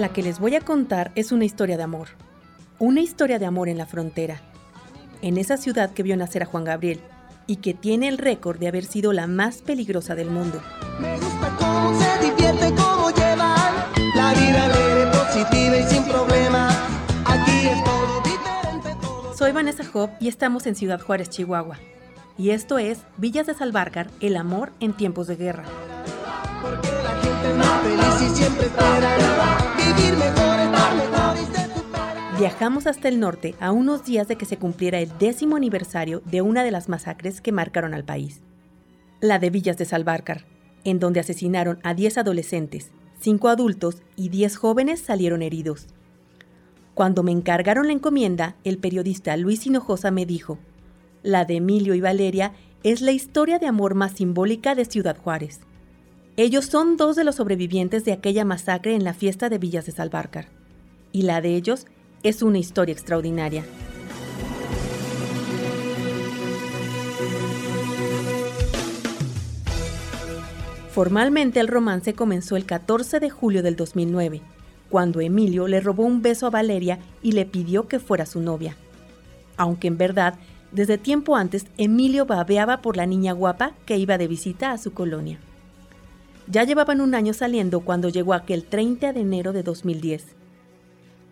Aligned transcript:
La 0.00 0.08
que 0.08 0.22
les 0.22 0.38
voy 0.38 0.54
a 0.54 0.60
contar 0.60 1.12
es 1.14 1.30
una 1.30 1.44
historia 1.44 1.76
de 1.76 1.82
amor. 1.82 2.08
Una 2.78 3.02
historia 3.02 3.38
de 3.38 3.44
amor 3.44 3.68
en 3.68 3.76
la 3.76 3.84
frontera. 3.84 4.40
En 5.20 5.36
esa 5.36 5.58
ciudad 5.58 5.90
que 5.90 6.02
vio 6.02 6.16
nacer 6.16 6.42
a 6.42 6.46
Juan 6.46 6.64
Gabriel 6.64 7.00
y 7.46 7.56
que 7.56 7.74
tiene 7.74 8.08
el 8.08 8.16
récord 8.16 8.58
de 8.58 8.68
haber 8.68 8.86
sido 8.86 9.12
la 9.12 9.26
más 9.26 9.60
peligrosa 9.60 10.14
del 10.14 10.30
mundo. 10.30 10.62
Me 11.00 11.18
gusta 11.18 11.54
cómo 11.58 12.00
se 12.00 12.30
divierte, 12.30 12.74
cómo 12.80 13.10
llevan 13.10 13.74
la 14.14 14.32
vida 14.32 14.64
alegre, 14.64 15.10
positiva 15.10 15.76
y 15.76 15.82
sin 15.82 16.04
problemas. 16.04 16.74
Aquí 17.26 17.68
es 17.68 17.84
todo 17.84 18.22
diferente. 18.22 18.96
Todo... 19.02 19.36
Soy 19.36 19.52
Vanessa 19.52 19.84
Job 19.84 20.08
y 20.18 20.28
estamos 20.28 20.66
en 20.66 20.76
Ciudad 20.76 21.00
Juárez, 21.00 21.28
Chihuahua. 21.28 21.78
Y 22.40 22.52
esto 22.52 22.78
es 22.78 23.00
Villas 23.18 23.46
de 23.46 23.52
Salvarcar, 23.52 24.10
el 24.20 24.34
amor 24.34 24.72
en 24.80 24.94
tiempos 24.94 25.26
de 25.26 25.36
guerra. 25.36 25.64
Viajamos 32.38 32.86
hasta 32.86 33.08
el 33.08 33.20
norte 33.20 33.54
a 33.60 33.72
unos 33.72 34.06
días 34.06 34.26
de 34.26 34.36
que 34.36 34.46
se 34.46 34.56
cumpliera 34.56 35.00
el 35.00 35.10
décimo 35.18 35.56
aniversario 35.56 36.22
de 36.24 36.40
una 36.40 36.64
de 36.64 36.70
las 36.70 36.88
masacres 36.88 37.42
que 37.42 37.52
marcaron 37.52 37.92
al 37.92 38.06
país. 38.06 38.40
La 39.20 39.38
de 39.38 39.50
Villas 39.50 39.76
de 39.76 39.84
Salvarcar, 39.84 40.46
en 40.84 40.98
donde 40.98 41.20
asesinaron 41.20 41.78
a 41.82 41.92
10 41.92 42.16
adolescentes, 42.16 42.90
5 43.20 43.50
adultos 43.50 44.02
y 44.16 44.30
10 44.30 44.56
jóvenes 44.56 45.00
salieron 45.00 45.42
heridos. 45.42 45.88
Cuando 46.94 47.22
me 47.22 47.32
encargaron 47.32 47.86
la 47.86 47.92
encomienda, 47.92 48.56
el 48.64 48.78
periodista 48.78 49.36
Luis 49.36 49.66
Hinojosa 49.66 50.10
me 50.10 50.24
dijo, 50.24 50.58
la 51.22 51.44
de 51.44 51.56
Emilio 51.56 51.94
y 51.94 52.00
Valeria 52.00 52.52
es 52.82 53.00
la 53.00 53.12
historia 53.12 53.58
de 53.58 53.66
amor 53.66 53.94
más 53.94 54.12
simbólica 54.12 54.74
de 54.74 54.84
Ciudad 54.84 55.16
Juárez. 55.16 55.60
Ellos 56.36 56.66
son 56.66 56.96
dos 56.96 57.16
de 57.16 57.24
los 57.24 57.36
sobrevivientes 57.36 58.04
de 58.04 58.12
aquella 58.12 58.44
masacre 58.44 58.94
en 58.94 59.04
la 59.04 59.12
fiesta 59.12 59.48
de 59.48 59.58
Villas 59.58 59.86
de 59.86 59.92
Salvarcar, 59.92 60.46
y 61.12 61.22
la 61.22 61.40
de 61.40 61.56
ellos 61.56 61.86
es 62.22 62.42
una 62.42 62.58
historia 62.58 62.92
extraordinaria. 62.92 63.64
Formalmente 70.90 71.60
el 71.60 71.68
romance 71.68 72.14
comenzó 72.14 72.56
el 72.56 72.64
14 72.64 73.20
de 73.20 73.30
julio 73.30 73.62
del 73.62 73.76
2009, 73.76 74.40
cuando 74.88 75.20
Emilio 75.20 75.68
le 75.68 75.80
robó 75.80 76.04
un 76.04 76.20
beso 76.20 76.46
a 76.46 76.50
Valeria 76.50 76.98
y 77.22 77.32
le 77.32 77.46
pidió 77.46 77.86
que 77.86 78.00
fuera 78.00 78.26
su 78.26 78.40
novia. 78.40 78.76
Aunque 79.56 79.88
en 79.88 79.98
verdad, 79.98 80.34
desde 80.72 80.98
tiempo 80.98 81.36
antes, 81.36 81.66
Emilio 81.76 82.26
babeaba 82.26 82.82
por 82.82 82.96
la 82.96 83.06
niña 83.06 83.32
guapa 83.32 83.72
que 83.86 83.98
iba 83.98 84.18
de 84.18 84.28
visita 84.28 84.72
a 84.72 84.78
su 84.78 84.92
colonia. 84.92 85.38
Ya 86.46 86.64
llevaban 86.64 87.00
un 87.00 87.14
año 87.14 87.32
saliendo 87.32 87.80
cuando 87.80 88.08
llegó 88.08 88.34
aquel 88.34 88.64
30 88.64 89.12
de 89.12 89.20
enero 89.20 89.52
de 89.52 89.62
2010 89.62 90.40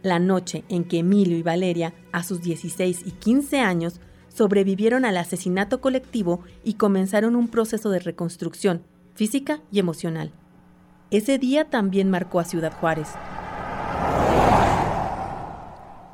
la 0.02 0.18
noche 0.18 0.64
en 0.68 0.84
que 0.84 0.98
Emilio 0.98 1.36
y 1.36 1.42
Valeria, 1.42 1.94
a 2.12 2.22
sus 2.22 2.40
16 2.40 3.02
y 3.04 3.10
15 3.12 3.60
años, 3.60 4.00
sobrevivieron 4.28 5.04
al 5.04 5.16
asesinato 5.16 5.80
colectivo 5.80 6.40
y 6.64 6.74
comenzaron 6.74 7.34
un 7.34 7.48
proceso 7.48 7.90
de 7.90 7.98
reconstrucción 7.98 8.82
física 9.14 9.60
y 9.72 9.80
emocional. 9.80 10.32
Ese 11.10 11.38
día 11.38 11.64
también 11.64 12.10
marcó 12.10 12.38
a 12.38 12.44
Ciudad 12.44 12.72
Juárez. 12.72 13.08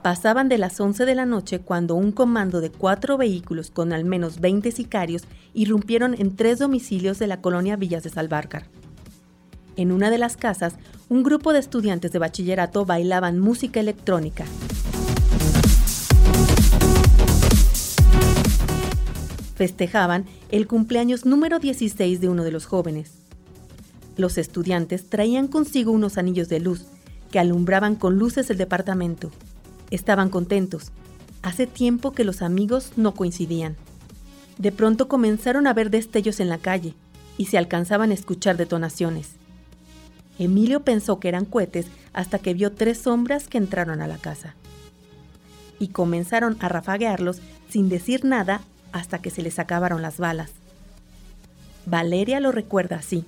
Pasaban 0.05 0.51
de 0.51 0.59
las 0.59 0.79
11 0.79 1.07
de 1.07 1.15
la 1.15 1.25
noche 1.25 1.61
cuando 1.61 1.95
un 1.95 2.13
comando 2.13 2.61
de 2.61 2.69
cuatro 2.69 3.17
vehículos 3.17 3.71
con 3.71 3.95
al 3.95 4.05
menos 4.05 4.39
20 4.39 4.71
sicarios 4.71 5.23
irrumpieron 5.55 6.15
en 6.19 6.37
tres 6.37 6.59
domicilios 6.59 7.19
de 7.19 7.27
la 7.27 7.41
colonia 7.41 7.77
Villas 7.77 8.03
de 8.03 8.11
Salvarcar. 8.11 8.67
En 9.77 9.91
una 9.91 10.11
de 10.11 10.19
las 10.19 10.37
casas, 10.37 10.75
un 11.09 11.23
grupo 11.23 11.55
de 11.55 11.61
estudiantes 11.61 12.13
de 12.13 12.19
bachillerato 12.19 12.85
bailaban 12.85 13.39
música 13.39 13.81
electrónica. 13.81 14.45
Festejaban 19.55 20.27
el 20.51 20.67
cumpleaños 20.67 21.25
número 21.25 21.61
16 21.61 22.21
de 22.21 22.29
uno 22.29 22.45
de 22.45 22.51
los 22.51 22.67
jóvenes. 22.67 23.15
Los 24.19 24.37
estudiantes 24.37 25.09
traían 25.09 25.49
consigo 25.49 25.93
unos 25.93 26.19
anillos 26.19 26.51
de 26.51 26.61
luz 26.61 26.85
que 27.31 27.39
alumbraban 27.39 27.97
con 27.97 28.19
luces 28.19 28.51
el 28.51 28.59
departamento. 28.59 29.31
Estaban 29.95 30.29
contentos. 30.29 30.91
Hace 31.43 31.69
tiempo 31.69 32.11
que 32.11 32.25
los 32.25 32.43
amigos 32.43 32.95
no 32.97 33.15
coincidían. 33.15 33.77
De 34.59 34.73
pronto 34.73 35.07
comenzaron 35.07 35.69
a 35.69 35.73
ver 35.73 35.89
destellos 35.89 36.41
en 36.41 36.49
la 36.49 36.59
calle 36.59 36.95
y 37.39 37.47
se 37.47 37.59
alcanzaban 37.59 38.11
a 38.11 38.15
escuchar 38.15 38.57
detonaciones. 38.57 39.37
Emilio 40.37 40.81
pensó 40.81 41.21
que 41.21 41.29
eran 41.29 41.45
cohetes 41.45 41.87
hasta 42.13 42.41
que 42.41 42.55
vio 42.55 42.73
tres 42.73 43.03
sombras 43.03 43.47
que 43.47 43.57
entraron 43.57 44.03
a 44.03 44.09
la 44.09 44.19
casa. 44.19 44.57
Y 45.79 45.89
comenzaron 45.89 46.57
a 46.59 46.69
rafaguearlos 46.69 47.41
sin 47.69 47.89
decir 47.89 48.25
nada 48.25 48.63
hasta 48.91 49.21
que 49.21 49.31
se 49.31 49.43
les 49.43 49.61
acabaron 49.61 50.03
las 50.03 50.19
balas. 50.19 50.51
Valeria 51.87 52.41
lo 52.41 52.51
recuerda 52.51 52.97
así. 52.97 53.27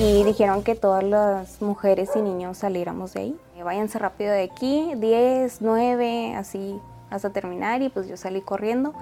Y 0.00 0.24
dijeron 0.24 0.64
que 0.64 0.74
todas 0.74 1.04
las 1.04 1.62
mujeres 1.62 2.10
y 2.16 2.22
niños 2.22 2.58
saliéramos 2.58 3.14
de 3.14 3.20
ahí. 3.20 3.36
Váyanse 3.64 3.98
rápido 3.98 4.32
de 4.32 4.42
aquí, 4.42 4.92
10, 4.96 5.60
9, 5.60 6.34
así 6.36 6.80
hasta 7.10 7.30
terminar 7.30 7.82
y 7.82 7.88
pues 7.88 8.08
yo 8.08 8.16
salí 8.16 8.40
corriendo. 8.40 8.94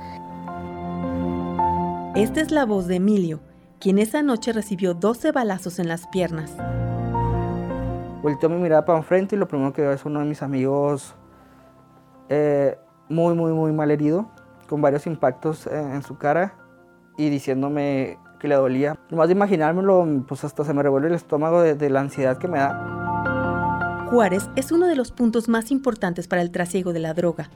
Esta 2.15 2.41
es 2.41 2.51
la 2.51 2.65
voz 2.65 2.87
de 2.87 2.97
Emilio, 2.97 3.41
quien 3.79 3.99
esa 3.99 4.23
noche 4.23 4.53
recibió 4.53 4.95
12 4.95 5.33
balazos 5.33 5.79
en 5.79 5.89
las 5.89 6.07
piernas. 6.07 6.57
Volteó 8.23 8.49
mi 8.49 8.57
mirada 8.57 8.85
para 8.85 8.99
enfrente 8.99 9.37
y 9.37 9.39
lo 9.39 9.47
primero 9.47 9.73
que 9.73 9.83
veo 9.83 9.93
es 9.93 10.05
uno 10.05 10.21
de 10.21 10.25
mis 10.25 10.43
amigos 10.43 11.15
eh, 12.29 12.79
muy, 13.09 13.35
muy, 13.35 13.53
muy 13.53 13.73
mal 13.73 13.91
herido, 13.91 14.31
con 14.69 14.81
varios 14.81 15.07
impactos 15.07 15.67
eh, 15.67 15.79
en 15.79 16.03
su 16.03 16.17
cara 16.19 16.55
y 17.17 17.29
diciéndome 17.29 18.19
que 18.41 18.49
le 18.49 18.55
dolía. 18.55 18.97
Más 19.11 19.29
de 19.29 19.33
imaginármelo, 19.35 20.07
pues 20.27 20.43
hasta 20.45 20.65
se 20.65 20.75
me 20.75 20.83
revuelve 20.83 21.09
el 21.09 21.15
estómago 21.15 21.61
de, 21.61 21.75
de 21.75 21.91
la 21.91 22.01
ansiedad 22.01 22.39
que 22.39 22.49
me 22.49 22.59
da. 22.59 23.16
Juárez 24.11 24.49
es 24.55 24.71
uno 24.71 24.87
de 24.87 24.95
los 24.95 25.11
puntos 25.11 25.49
más 25.49 25.73
importantes 25.73 26.29
para 26.29 26.41
el 26.41 26.53
trasiego 26.53 26.93
de 26.93 27.01
la 27.01 27.13
droga. 27.13 27.51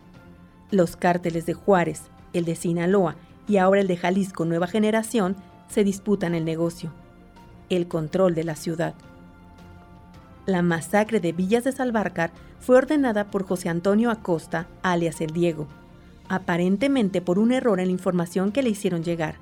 Los 0.72 0.97
cárteles 0.97 1.47
de 1.47 1.55
Juárez, 1.55 2.03
el 2.33 2.44
de 2.44 2.56
Sinaloa 2.56 3.15
y 3.47 3.59
ahora 3.59 3.81
el 3.81 3.87
de 3.87 3.97
Jalisco 3.97 4.44
Nueva 4.44 4.66
Generación 4.66 5.37
se 5.69 5.84
disputan 5.84 6.34
el 6.34 6.44
negocio, 6.44 6.91
el 7.69 7.87
control 7.87 8.34
de 8.34 8.43
la 8.43 8.56
ciudad. 8.56 8.94
La 10.44 10.60
masacre 10.62 11.21
de 11.21 11.31
Villas 11.31 11.62
de 11.62 11.71
Salvarcar 11.71 12.33
fue 12.59 12.77
ordenada 12.77 13.31
por 13.31 13.47
José 13.47 13.69
Antonio 13.69 14.10
Acosta, 14.10 14.66
alias 14.83 15.21
el 15.21 15.31
Diego, 15.31 15.69
aparentemente 16.28 17.21
por 17.21 17.39
un 17.39 17.53
error 17.53 17.78
en 17.78 17.87
la 17.87 17.93
información 17.93 18.50
que 18.50 18.65
le 18.65 18.71
hicieron 18.71 19.05
llegar. 19.05 19.37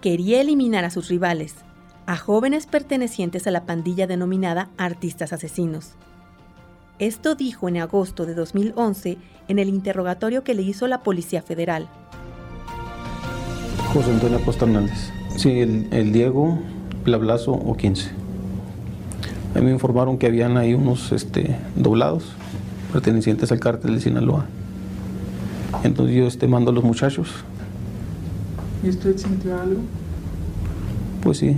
Quería 0.00 0.40
eliminar 0.40 0.84
a 0.84 0.90
sus 0.90 1.08
rivales, 1.08 1.54
a 2.06 2.16
jóvenes 2.16 2.66
pertenecientes 2.66 3.46
a 3.46 3.52
la 3.52 3.64
pandilla 3.64 4.08
denominada 4.08 4.70
Artistas 4.76 5.32
Asesinos. 5.32 5.94
Esto 6.98 7.34
dijo 7.34 7.68
en 7.68 7.76
agosto 7.76 8.24
de 8.24 8.32
2011 8.32 9.18
en 9.48 9.58
el 9.58 9.68
interrogatorio 9.68 10.42
que 10.42 10.54
le 10.54 10.62
hizo 10.62 10.86
la 10.86 11.02
Policía 11.02 11.42
Federal. 11.42 11.88
José 13.92 14.12
Antonio 14.12 14.38
Acosta 14.38 14.64
Hernández. 14.64 15.10
Sí, 15.36 15.60
el, 15.60 16.12
Diego, 16.12 16.58
Blablazo 17.04 17.52
o 17.52 17.76
15. 17.76 18.08
A 19.54 19.58
mí 19.58 19.66
me 19.66 19.72
informaron 19.72 20.16
que 20.16 20.26
habían 20.26 20.56
ahí 20.56 20.72
unos 20.72 21.12
este, 21.12 21.56
doblados 21.74 22.32
pertenecientes 22.92 23.52
al 23.52 23.60
cártel 23.60 23.96
de 23.96 24.00
Sinaloa. 24.00 24.46
Entonces 25.84 26.16
yo 26.16 26.26
este, 26.26 26.48
mando 26.48 26.70
a 26.70 26.74
los 26.74 26.84
muchachos. 26.84 27.28
¿Y 28.82 28.88
usted 28.88 29.18
sintió 29.18 29.60
algo? 29.60 29.80
Pues 31.22 31.38
sí. 31.38 31.56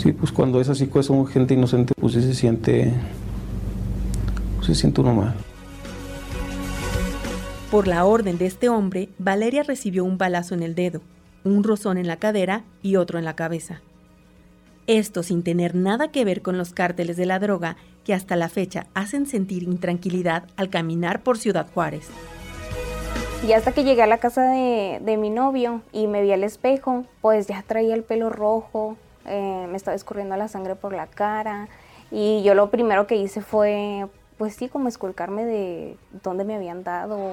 Sí, 0.00 0.12
pues 0.12 0.32
cuando 0.32 0.62
es 0.62 0.68
así, 0.70 0.86
pues 0.86 1.04
son 1.04 1.26
gente 1.26 1.52
inocente, 1.52 1.92
pues 2.00 2.14
sí 2.14 2.22
se 2.22 2.32
siente, 2.32 2.90
pues 4.56 4.68
se 4.68 4.74
siente 4.74 5.02
uno 5.02 5.12
mal. 5.12 5.34
Por 7.70 7.86
la 7.86 8.06
orden 8.06 8.38
de 8.38 8.46
este 8.46 8.70
hombre, 8.70 9.10
Valeria 9.18 9.62
recibió 9.62 10.04
un 10.04 10.16
balazo 10.16 10.54
en 10.54 10.62
el 10.62 10.74
dedo, 10.74 11.02
un 11.44 11.64
rozón 11.64 11.98
en 11.98 12.06
la 12.06 12.16
cadera 12.16 12.64
y 12.80 12.96
otro 12.96 13.18
en 13.18 13.26
la 13.26 13.36
cabeza. 13.36 13.82
Esto 14.86 15.22
sin 15.22 15.42
tener 15.42 15.74
nada 15.74 16.10
que 16.10 16.24
ver 16.24 16.40
con 16.40 16.56
los 16.56 16.72
cárteles 16.72 17.18
de 17.18 17.26
la 17.26 17.38
droga 17.38 17.76
que 18.02 18.14
hasta 18.14 18.36
la 18.36 18.48
fecha 18.48 18.86
hacen 18.94 19.26
sentir 19.26 19.64
intranquilidad 19.64 20.44
al 20.56 20.70
caminar 20.70 21.22
por 21.22 21.36
Ciudad 21.36 21.66
Juárez. 21.74 22.08
Y 23.46 23.52
hasta 23.52 23.72
que 23.72 23.84
llegué 23.84 24.02
a 24.02 24.06
la 24.06 24.16
casa 24.16 24.50
de, 24.50 25.16
mi 25.18 25.28
novio 25.28 25.82
y 25.92 26.06
me 26.06 26.22
vi 26.22 26.32
al 26.32 26.42
espejo, 26.42 27.04
pues 27.20 27.48
ya 27.48 27.62
traía 27.66 27.94
el 27.94 28.02
pelo 28.02 28.30
rojo, 28.30 28.96
eh, 29.26 29.66
me 29.68 29.76
estaba 29.76 29.94
escurriendo 29.94 30.36
la 30.36 30.48
sangre 30.48 30.76
por 30.76 30.92
la 30.92 31.06
cara 31.06 31.68
y 32.10 32.42
yo 32.42 32.54
lo 32.54 32.70
primero 32.70 33.06
que 33.06 33.16
hice 33.16 33.40
fue 33.40 34.06
pues 34.40 34.54
sí, 34.54 34.70
como 34.70 34.88
esculcarme 34.88 35.44
de 35.44 35.98
dónde 36.22 36.44
me 36.44 36.54
habían 36.54 36.82
dado. 36.82 37.30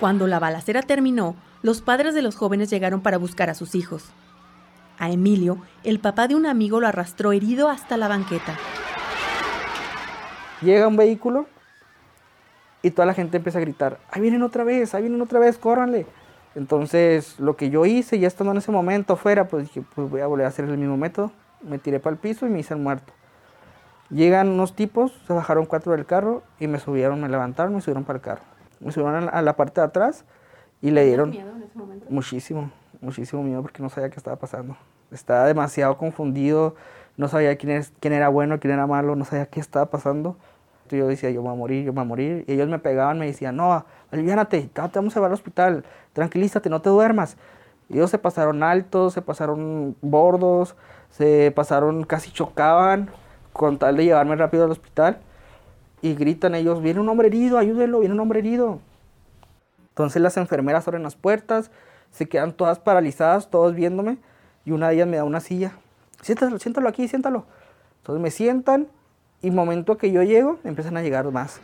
Cuando 0.00 0.26
la 0.26 0.38
balacera 0.38 0.80
terminó, 0.80 1.36
los 1.60 1.82
padres 1.82 2.14
de 2.14 2.22
los 2.22 2.36
jóvenes 2.36 2.70
llegaron 2.70 3.02
para 3.02 3.18
buscar 3.18 3.50
a 3.50 3.54
sus 3.54 3.74
hijos. 3.74 4.06
A 4.98 5.10
Emilio, 5.10 5.58
el 5.84 6.00
papá 6.00 6.26
de 6.26 6.36
un 6.36 6.46
amigo 6.46 6.80
lo 6.80 6.86
arrastró 6.86 7.32
herido 7.32 7.68
hasta 7.68 7.98
la 7.98 8.08
banqueta. 8.08 8.56
Llega 10.62 10.88
un 10.88 10.96
vehículo 10.96 11.46
y 12.80 12.90
toda 12.90 13.04
la 13.04 13.12
gente 13.12 13.36
empieza 13.36 13.58
a 13.58 13.60
gritar, 13.60 13.98
ahí 14.10 14.22
vienen 14.22 14.42
otra 14.42 14.64
vez, 14.64 14.94
ahí 14.94 15.02
vienen 15.02 15.20
otra 15.20 15.38
vez, 15.38 15.58
córranle. 15.58 16.06
Entonces, 16.58 17.38
lo 17.38 17.56
que 17.56 17.70
yo 17.70 17.86
hice, 17.86 18.18
ya 18.18 18.26
estando 18.26 18.50
en 18.50 18.58
ese 18.58 18.72
momento 18.72 19.12
afuera, 19.12 19.46
pues 19.46 19.68
dije, 19.68 19.84
pues 19.94 20.10
voy 20.10 20.22
a 20.22 20.26
volver 20.26 20.44
a 20.44 20.48
hacer 20.48 20.64
el 20.64 20.76
mismo 20.76 20.96
método. 20.96 21.30
Me 21.62 21.78
tiré 21.78 22.00
para 22.00 22.14
el 22.14 22.18
piso 22.18 22.46
y 22.46 22.50
me 22.50 22.58
hice 22.58 22.74
el 22.74 22.80
muerto. 22.80 23.12
Llegan 24.10 24.48
unos 24.48 24.74
tipos, 24.74 25.12
se 25.28 25.32
bajaron 25.32 25.66
cuatro 25.66 25.92
del 25.92 26.04
carro 26.04 26.42
y 26.58 26.66
me 26.66 26.80
subieron, 26.80 27.20
me 27.20 27.28
levantaron 27.28 27.72
me 27.76 27.80
subieron 27.80 28.02
para 28.02 28.16
el 28.16 28.22
carro. 28.22 28.42
Me 28.80 28.90
subieron 28.90 29.30
a 29.32 29.40
la 29.40 29.54
parte 29.54 29.80
de 29.80 29.86
atrás 29.86 30.24
y 30.82 30.90
le 30.90 31.04
dieron 31.04 31.30
miedo 31.30 31.48
en 31.54 31.62
ese 31.62 31.78
momento? 31.78 32.06
muchísimo, 32.08 32.72
muchísimo 33.00 33.44
miedo 33.44 33.62
porque 33.62 33.80
no 33.80 33.88
sabía 33.88 34.10
qué 34.10 34.16
estaba 34.16 34.34
pasando. 34.34 34.76
Estaba 35.12 35.44
demasiado 35.44 35.96
confundido, 35.96 36.74
no 37.16 37.28
sabía 37.28 37.54
quién, 37.54 37.70
es, 37.70 37.92
quién 38.00 38.14
era 38.14 38.30
bueno, 38.30 38.58
quién 38.58 38.74
era 38.74 38.88
malo, 38.88 39.14
no 39.14 39.24
sabía 39.24 39.46
qué 39.46 39.60
estaba 39.60 39.86
pasando. 39.86 40.36
Yo 40.96 41.06
decía, 41.06 41.30
yo 41.30 41.42
voy 41.42 41.52
a 41.52 41.54
morir, 41.54 41.84
yo 41.84 41.92
voy 41.92 42.02
a 42.02 42.04
morir. 42.04 42.44
Y 42.46 42.52
ellos 42.52 42.68
me 42.68 42.78
pegaban, 42.78 43.18
me 43.18 43.26
decían, 43.26 43.56
no, 43.56 43.84
aliviánate, 44.10 44.70
te 44.72 44.80
vamos 44.80 45.14
a 45.14 45.20
llevar 45.20 45.30
al 45.30 45.34
hospital, 45.34 45.84
tranquilízate, 46.12 46.70
no 46.70 46.80
te 46.80 46.90
duermas. 46.90 47.36
Y 47.88 47.94
ellos 47.94 48.10
se 48.10 48.18
pasaron 48.18 48.62
altos, 48.62 49.14
se 49.14 49.22
pasaron 49.22 49.96
bordos, 50.00 50.76
se 51.10 51.52
pasaron, 51.54 52.04
casi 52.04 52.30
chocaban 52.30 53.10
con 53.52 53.78
tal 53.78 53.96
de 53.96 54.04
llevarme 54.04 54.36
rápido 54.36 54.64
al 54.64 54.70
hospital. 54.70 55.18
Y 56.00 56.14
gritan 56.14 56.54
ellos, 56.54 56.80
viene 56.82 57.00
un 57.00 57.08
hombre 57.08 57.28
herido, 57.28 57.58
ayúdenlo, 57.58 58.00
viene 58.00 58.14
un 58.14 58.20
hombre 58.20 58.38
herido. 58.38 58.78
Entonces 59.88 60.22
las 60.22 60.36
enfermeras 60.36 60.86
abren 60.86 61.02
las 61.02 61.16
puertas, 61.16 61.70
se 62.12 62.28
quedan 62.28 62.52
todas 62.52 62.78
paralizadas, 62.78 63.50
todos 63.50 63.74
viéndome. 63.74 64.18
Y 64.64 64.70
una 64.70 64.88
de 64.88 64.94
ellas 64.94 65.08
me 65.08 65.16
da 65.16 65.24
una 65.24 65.40
silla. 65.40 65.72
Siéntalo, 66.22 66.58
siéntalo 66.58 66.88
aquí, 66.88 67.08
siéntalo. 67.08 67.46
Entonces 67.98 68.22
me 68.22 68.30
sientan 68.30 68.88
y 69.42 69.50
momento 69.50 69.96
que 69.96 70.10
yo 70.10 70.22
llego, 70.22 70.58
empiezan 70.64 70.96
a 70.96 71.02
llegar 71.02 71.30
más. 71.30 71.60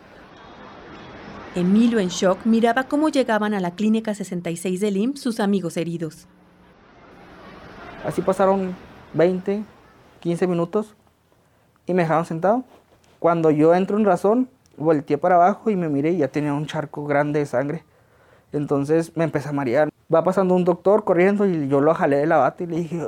Emilio 1.54 2.00
en 2.00 2.08
shock 2.08 2.44
miraba 2.44 2.84
cómo 2.84 3.08
llegaban 3.08 3.54
a 3.54 3.60
la 3.60 3.72
clínica 3.72 4.14
66 4.14 4.80
del 4.80 4.96
IMSS 4.96 5.20
sus 5.20 5.40
amigos 5.40 5.76
heridos. 5.76 6.26
Así 8.04 8.22
pasaron 8.22 8.74
20, 9.14 9.62
15 10.20 10.46
minutos 10.46 10.94
y 11.86 11.94
me 11.94 12.02
dejaron 12.02 12.24
sentado. 12.24 12.64
Cuando 13.18 13.50
yo 13.50 13.74
entro 13.74 13.96
en 13.96 14.04
razón, 14.04 14.48
volteé 14.76 15.16
para 15.16 15.36
abajo 15.36 15.70
y 15.70 15.76
me 15.76 15.88
miré 15.88 16.10
y 16.10 16.18
ya 16.18 16.28
tenía 16.28 16.52
un 16.52 16.66
charco 16.66 17.06
grande 17.06 17.38
de 17.40 17.46
sangre. 17.46 17.84
Entonces 18.52 19.16
me 19.16 19.24
empecé 19.24 19.48
a 19.48 19.52
marear. 19.52 19.90
Va 20.12 20.22
pasando 20.22 20.54
un 20.54 20.64
doctor 20.64 21.04
corriendo 21.04 21.46
y 21.46 21.68
yo 21.68 21.80
lo 21.80 21.94
jalé 21.94 22.16
de 22.18 22.26
la 22.26 22.36
bata 22.36 22.64
y 22.64 22.66
le 22.66 22.76
dije, 22.76 23.00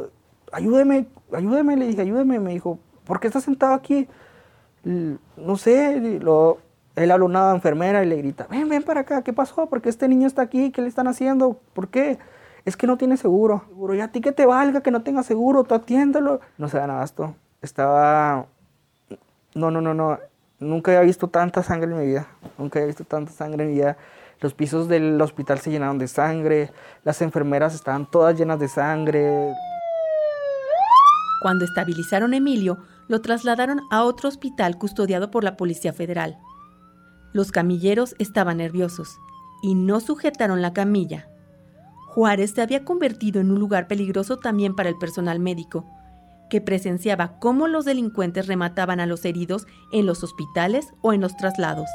ayúdeme, 0.53 1.07
ayúdeme, 1.33 1.77
le 1.77 1.89
dije, 1.89 2.03
ayúdeme. 2.03 2.39
Me 2.41 2.53
dijo, 2.53 2.79
¿por 3.05 3.21
qué 3.21 3.27
estás 3.27 3.45
sentado 3.45 3.75
aquí? 3.75 4.09
No 4.87 5.57
sé, 5.57 6.01
lo, 6.21 6.59
él 6.95 7.11
habló 7.11 7.53
enfermera 7.53 8.05
y 8.05 8.07
le 8.07 8.17
grita, 8.17 8.47
ven, 8.49 8.69
ven 8.69 8.85
para 8.85 9.01
acá, 9.01 9.23
¿qué 9.23 9.33
pasó? 9.33 9.67
¿Por 9.67 9.83
qué 9.83 9.89
este 9.89 10.07
niño 10.07 10.27
está 10.27 10.43
aquí? 10.43 10.71
¿Qué 10.71 10.81
le 10.81 10.89
están 10.89 11.09
haciendo? 11.09 11.61
¿Por 11.73 11.89
qué? 11.89 12.19
Es 12.65 12.77
que 12.77 12.87
no 12.87 12.97
tiene 12.97 13.17
seguro. 13.17 13.65
Seguro, 13.69 13.95
y 13.95 14.01
a 14.01 14.13
ti 14.13 14.21
que 14.21 14.33
te 14.33 14.47
valga 14.47 14.83
que 14.83 14.91
no 14.91 15.03
tenga 15.03 15.23
seguro, 15.23 15.65
tú 15.65 15.75
atiéndelo. 15.75 16.41
No 16.57 16.69
se 16.69 16.79
dan 16.79 16.91
abasto. 16.91 17.35
Estaba... 17.63 18.47
No, 19.55 19.71
no, 19.71 19.81
no, 19.81 19.93
no. 19.93 20.19
Nunca 20.59 20.93
había 20.93 21.03
visto 21.03 21.29
tanta 21.29 21.63
sangre 21.63 21.91
en 21.91 21.99
mi 21.99 22.07
vida. 22.07 22.29
Nunca 22.57 22.79
había 22.79 22.87
visto 22.87 23.05
tanta 23.05 23.33
sangre 23.33 23.65
en 23.65 23.71
mi 23.71 23.77
vida. 23.77 23.97
Los 24.41 24.55
pisos 24.55 24.89
del 24.89 25.21
hospital 25.21 25.59
se 25.59 25.71
llenaron 25.71 25.99
de 25.99 26.09
sangre. 26.09 26.71
Las 27.05 27.23
enfermeras 27.23 27.75
estaban 27.75 28.11
todas 28.11 28.39
llenas 28.39 28.59
de 28.59 28.69
sangre. 28.69 29.53
Cuando 31.43 31.65
estabilizaron 31.65 32.33
a 32.35 32.37
Emilio, 32.37 32.79
lo 33.09 33.21
trasladaron 33.21 33.83
a 33.91 34.03
otro 34.05 34.29
hospital 34.29 34.79
custodiado 34.79 35.31
por 35.31 35.45
la 35.45 35.57
Policía 35.57 35.93
Federal. 35.93 36.39
Los 37.33 37.53
camilleros 37.53 38.15
estaban 38.19 38.59
nerviosos 38.59 39.19
y 39.63 39.75
no 39.75 40.01
sujetaron 40.01 40.63
la 40.63 40.73
camilla. 40.73 41.29
Juárez 42.09 42.53
se 42.53 42.63
había 42.63 42.85
convertido 42.85 43.41
en 43.41 43.51
un 43.51 43.59
lugar 43.59 43.89
peligroso 43.89 44.39
también 44.39 44.75
para 44.75 44.89
el 44.89 44.97
personal 44.97 45.39
médico, 45.39 45.85
que 46.49 46.61
presenciaba 46.61 47.39
cómo 47.39 47.69
los 47.69 47.85
delincuentes 47.85 48.47
remataban 48.47 49.01
a 49.01 49.07
los 49.07 49.25
heridos 49.25 49.67
en 49.93 50.07
los 50.07 50.23
hospitales 50.25 50.95
o 51.03 51.13
en 51.13 51.21
los 51.21 51.37
traslados. 51.37 51.89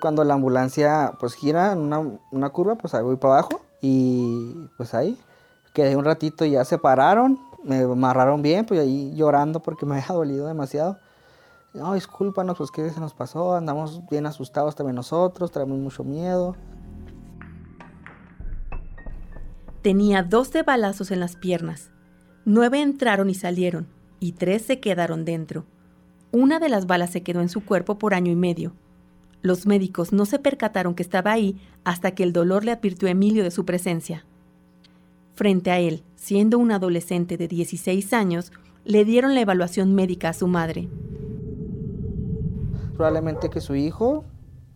Cuando 0.00 0.24
la 0.24 0.34
ambulancia 0.34 1.14
pues 1.18 1.34
gira 1.34 1.72
en 1.72 1.92
una, 2.30 2.50
curva, 2.50 2.76
pues 2.76 2.94
ahí 2.94 3.02
voy 3.02 3.16
para 3.16 3.34
abajo 3.34 3.62
y 3.80 4.68
pues 4.76 4.94
ahí 4.94 5.18
quedé 5.72 5.96
un 5.96 6.04
ratito 6.04 6.44
ya 6.44 6.64
se 6.64 6.78
pararon, 6.78 7.38
me 7.64 7.78
amarraron 7.78 8.42
bien, 8.42 8.64
pues 8.66 8.80
ahí 8.80 9.12
llorando 9.14 9.60
porque 9.60 9.86
me 9.86 9.96
había 9.96 10.06
dolido 10.14 10.46
demasiado. 10.46 10.98
No, 11.72 11.94
discúlpanos, 11.94 12.58
pues 12.58 12.70
qué 12.70 12.90
se 12.90 13.00
nos 13.00 13.14
pasó, 13.14 13.54
andamos 13.54 14.02
bien 14.10 14.26
asustados 14.26 14.74
también 14.74 14.96
nosotros, 14.96 15.52
traemos 15.52 15.78
mucho 15.78 16.02
miedo. 16.02 16.56
Tenía 19.82 20.22
12 20.22 20.62
balazos 20.62 21.10
en 21.10 21.20
las 21.20 21.36
piernas. 21.36 21.90
Nueve 22.44 22.80
entraron 22.80 23.30
y 23.30 23.34
salieron, 23.34 23.86
y 24.18 24.32
tres 24.32 24.62
se 24.62 24.80
quedaron 24.80 25.24
dentro. 25.24 25.64
Una 26.32 26.58
de 26.58 26.68
las 26.68 26.86
balas 26.86 27.10
se 27.10 27.22
quedó 27.22 27.40
en 27.40 27.48
su 27.48 27.64
cuerpo 27.64 27.98
por 27.98 28.14
año 28.14 28.32
y 28.32 28.36
medio. 28.36 28.72
Los 29.42 29.66
médicos 29.66 30.12
no 30.12 30.26
se 30.26 30.38
percataron 30.38 30.94
que 30.94 31.02
estaba 31.02 31.32
ahí 31.32 31.60
hasta 31.84 32.10
que 32.10 32.22
el 32.22 32.32
dolor 32.32 32.64
le 32.64 32.72
advirtió 32.72 33.08
a 33.08 33.12
Emilio 33.12 33.42
de 33.42 33.50
su 33.50 33.64
presencia. 33.64 34.24
Frente 35.34 35.70
a 35.70 35.78
él, 35.78 36.02
siendo 36.20 36.58
un 36.58 36.70
adolescente 36.70 37.36
de 37.36 37.48
16 37.48 38.12
años, 38.12 38.52
le 38.84 39.04
dieron 39.04 39.34
la 39.34 39.40
evaluación 39.40 39.94
médica 39.94 40.28
a 40.28 40.34
su 40.34 40.46
madre 40.46 40.88
probablemente 43.00 43.48
que 43.48 43.62
su 43.62 43.74
hijo, 43.76 44.24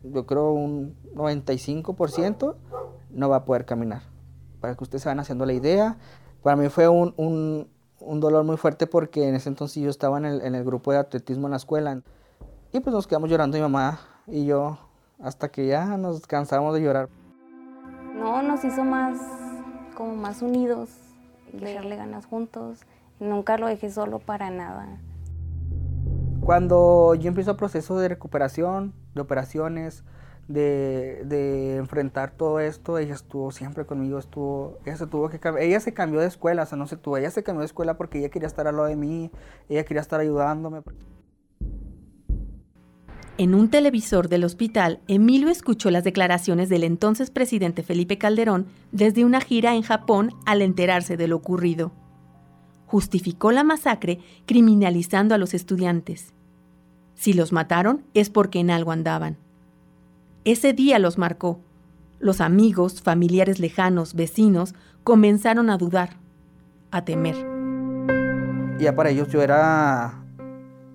yo 0.03 0.25
creo 0.25 0.53
un 0.53 0.97
95%, 1.15 2.55
no 3.11 3.29
va 3.29 3.37
a 3.37 3.45
poder 3.45 3.67
caminar. 3.67 4.01
Para 4.63 4.75
que 4.75 4.83
ustedes 4.83 5.03
se 5.03 5.11
vayan 5.11 5.21
haciendo 5.21 5.45
la 5.45 5.53
idea. 5.53 5.99
Para 6.43 6.57
mí 6.57 6.71
fue 6.71 6.89
un, 6.89 7.13
un, 7.19 8.21
dolor 8.21 8.43
muy 8.45 8.57
fuerte 8.57 8.87
porque 8.87 9.29
en 9.29 9.35
ese 9.35 9.51
entonces 9.51 9.83
yo 9.83 9.91
estaba 9.91 10.17
en 10.17 10.25
el, 10.25 10.41
en 10.41 10.55
el, 10.55 10.65
grupo 10.65 10.91
de 10.91 11.01
atletismo 11.01 11.49
en 11.49 11.51
la 11.51 11.59
escuela. 11.59 12.01
Y 12.73 12.81
pues 12.81 12.95
nos 12.95 13.07
quedamos 13.07 13.29
llorando 13.29 13.59
mi 13.59 13.61
mamá 13.61 14.01
y 14.27 14.47
yo 14.47 14.79
hasta 15.21 15.51
que 15.51 15.67
ya 15.67 15.99
nos 15.99 16.27
cansamos 16.27 16.73
de 16.73 16.81
llorar. 16.81 17.11
No, 18.15 18.41
nos 18.43 18.65
hizo 18.65 18.85
más, 18.85 19.19
como 19.95 20.17
más 20.17 20.41
unidos, 20.41 20.89
dejarle 21.61 21.97
ganas 21.97 22.27
juntos. 22.27 22.81
Nunca 23.21 23.59
lo 23.59 23.67
dejé 23.67 23.91
solo 23.91 24.19
para 24.19 24.51
nada. 24.51 24.99
Cuando 26.41 27.15
yo 27.15 27.29
empiezo 27.29 27.53
el 27.53 27.57
proceso 27.57 27.99
de 27.99 28.09
recuperación, 28.09 28.93
de 29.15 29.21
operaciones, 29.23 30.05
de, 30.49 31.77
enfrentar 31.79 32.33
todo 32.33 32.61
esto, 32.61 32.99
ella 32.99 33.15
estuvo 33.15 33.51
siempre 33.51 33.87
conmigo, 33.87 34.19
estuvo, 34.19 34.79
ella 34.85 34.97
se 34.97 35.07
tuvo 35.07 35.31
que 35.31 35.41
ella 35.61 35.81
se 35.81 35.95
cambió 35.95 36.21
de 36.21 36.27
escuela, 36.27 36.65
o 36.65 36.67
sea, 36.67 36.77
no 36.77 36.87
se 36.87 36.97
tuvo, 36.97 37.17
ella 37.17 37.31
se 37.31 37.43
cambió 37.43 37.61
de 37.61 37.67
escuela 37.67 37.97
porque 37.97 38.19
ella 38.19 38.29
quería 38.29 38.47
estar 38.47 38.67
al 38.67 38.77
lado 38.77 38.89
de 38.89 38.97
mí, 38.97 39.31
ella 39.69 39.85
quería 39.85 40.03
estar 40.03 40.21
ayudándome. 40.21 40.83
En 43.37 43.55
un 43.55 43.69
televisor 43.69 44.29
del 44.29 44.45
hospital, 44.45 45.01
Emilio 45.09 45.49
escuchó 45.49 45.91
las 45.91 46.05
declaraciones 46.05 46.69
del 46.69 46.85
entonces 46.85 47.31
presidente 47.31 47.83
Felipe 47.83 48.19
Calderón 48.19 48.67
desde 48.93 49.25
una 49.25 49.41
gira 49.41 49.75
en 49.75 49.83
Japón 49.83 50.31
al 50.47 50.63
enterarse 50.63 51.17
de 51.17 51.29
lo 51.29 51.37
ocurrido 51.37 51.93
justificó 52.95 53.51
la 53.51 53.65
masacre 53.65 54.21
criminalizando 54.47 55.35
a 55.35 55.39
los 55.39 55.53
estudiantes. 55.53 56.33
Si 57.17 57.33
los 57.33 57.53
mataron 57.53 58.05
es 58.15 58.31
porque 58.31 58.61
en 58.61 58.71
algo 58.71 58.93
andaban. 58.93 59.37
Ese 60.45 60.73
día 60.73 61.01
los 61.01 61.19
marcó. 61.19 61.59
Los 62.21 62.41
amigos, 62.41 63.03
familiares 63.03 63.59
lejanos, 63.59 64.15
vecinos, 64.15 64.77
comenzaron 65.03 65.71
a 65.71 65.77
dudar, 65.77 66.19
a 66.93 67.05
temer. 67.05 67.35
Ya 68.79 68.95
para 68.95 69.11
ellos 69.11 69.27
yo 69.27 69.43
era 69.43 70.24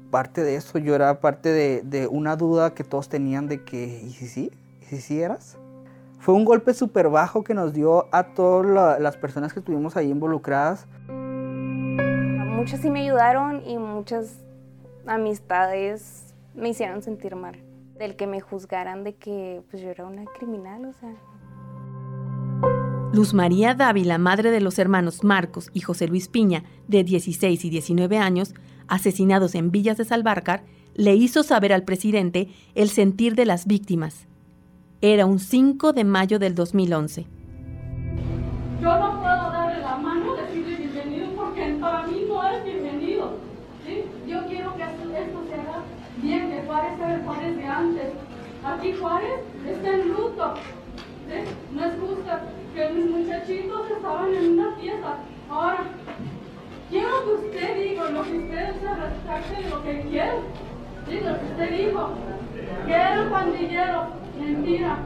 parte 0.09 0.43
de 0.43 0.55
eso, 0.55 0.77
yo 0.77 0.95
era 0.95 1.19
parte 1.19 1.49
de, 1.49 2.07
una 2.07 2.35
duda 2.35 2.73
que 2.73 2.83
todos 2.83 3.09
tenían 3.09 3.47
de 3.47 3.63
que, 3.63 4.01
¿y 4.03 4.11
si 4.11 4.27
sí? 4.27 4.51
¿Y 4.81 4.85
si 4.85 5.01
sí 5.01 5.21
eras? 5.21 5.57
Fue 6.19 6.33
un 6.33 6.45
golpe 6.45 6.73
súper 6.73 7.09
bajo 7.09 7.43
que 7.43 7.53
nos 7.53 7.73
dio 7.73 8.07
a 8.11 8.23
todas 8.23 8.99
las 8.99 9.17
personas 9.17 9.53
que 9.53 9.59
estuvimos 9.59 9.95
ahí 9.95 10.09
involucradas 10.09 10.85
muchas 12.59 12.81
sí 12.81 12.89
me 12.89 12.99
ayudaron 12.99 13.63
y 13.65 13.77
muchas 13.77 14.43
amistades 15.07 16.35
me 16.53 16.69
hicieron 16.69 17.01
sentir 17.01 17.35
mal. 17.37 17.55
Del 17.97 18.17
que 18.17 18.27
me 18.27 18.41
juzgaran 18.41 19.05
de 19.05 19.15
que 19.15 19.61
pues, 19.71 19.81
yo 19.81 19.89
era 19.89 20.05
una 20.05 20.25
criminal, 20.25 20.85
o 20.85 20.93
sea. 20.93 21.15
Luz 23.13 23.33
María 23.33 23.73
Dávila, 23.75 24.17
madre 24.17 24.51
de 24.51 24.59
los 24.59 24.77
hermanos 24.77 25.23
Marcos 25.23 25.69
y 25.73 25.79
José 25.79 26.07
Luis 26.09 26.27
Piña, 26.27 26.65
de 26.87 27.03
16 27.05 27.63
y 27.63 27.69
19 27.69 28.17
años, 28.17 28.53
asesinados 28.89 29.55
en 29.55 29.71
Villas 29.71 29.97
de 29.97 30.05
Salvarcar, 30.05 30.63
le 30.95 31.15
hizo 31.15 31.43
saber 31.43 31.71
al 31.71 31.83
presidente 31.83 32.49
el 32.75 32.89
sentir 32.89 33.35
de 33.35 33.45
las 33.45 33.67
víctimas. 33.67 34.27
Era 35.01 35.25
un 35.25 35.39
5 35.39 35.93
de 35.93 36.03
mayo 36.03 36.39
del 36.39 36.55
2011. 36.55 37.25
Yo 38.81 38.97
no 38.97 39.21
puedo 39.21 39.51
darle 39.51 39.79
la 39.81 39.95
mano, 39.97 40.35
decirle 40.35 40.75
bienvenido, 40.75 41.29
porque 41.35 41.77
para 41.79 42.07
mí 42.07 42.25
no 42.27 42.49
es 42.49 42.63
bienvenido. 42.63 43.37
Yo 44.27 44.45
quiero 44.47 44.75
que 44.75 44.83
esto 44.83 45.43
se 45.47 45.53
haga 45.53 45.83
bien, 46.21 46.49
que 46.49 46.61
Juárez 46.65 46.97
sea 46.97 47.15
el 47.15 47.21
Juárez 47.23 47.57
de 47.57 47.65
antes. 47.65 48.13
Aquí 48.63 48.93
Juárez 48.93 49.39
está 49.67 49.89
en 49.95 50.09
luto. 50.09 50.53
No 51.73 51.85
es 51.85 51.93
justo 51.99 52.31
que 52.75 52.89
mis 52.89 53.05
muchachitos 53.09 53.91
estaban 53.91 54.33
en 54.33 54.59
una 54.59 54.75
fiesta. 54.75 55.17
Ahora, 55.49 55.83
lo 58.19 58.25
que 58.25 59.55
se 59.55 59.63
de 59.63 59.69
lo 59.69 59.83
que 59.83 60.01
quiero. 60.09 60.41
¿sí? 61.07 61.19
Lo 61.19 61.39
que 61.39 61.45
usted 61.45 61.85
dijo. 61.85 62.09
Que 62.85 62.93
era 62.93 63.23
un 63.23 63.29
pandillero. 63.29 64.07
Mentira. 64.39 65.05